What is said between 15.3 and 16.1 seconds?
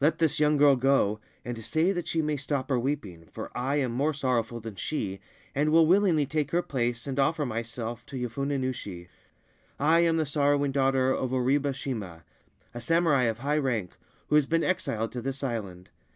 island.